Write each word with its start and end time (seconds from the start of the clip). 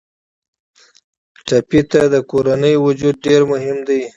ټپي 1.47 1.81
ته 1.91 2.01
د 2.13 2.15
کورنۍ 2.31 2.75
وجود 2.85 3.15
ډېر 3.25 3.41
مهم 3.51 3.77
دی. 3.87 4.01